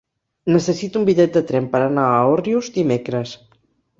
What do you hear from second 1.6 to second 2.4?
per anar a